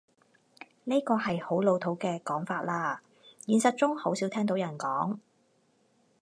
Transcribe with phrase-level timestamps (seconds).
[0.85, 2.97] 呢個係好老土嘅講法喇，
[3.45, 5.19] 現實中好少聽到人講